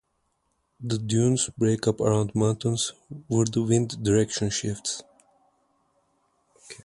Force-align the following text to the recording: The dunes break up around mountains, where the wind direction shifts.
The 0.79 0.97
dunes 0.97 1.51
break 1.59 1.87
up 1.87 2.01
around 2.01 2.33
mountains, 2.33 2.93
where 3.27 3.45
the 3.45 3.61
wind 3.61 4.03
direction 4.03 4.49
shifts. 4.49 5.03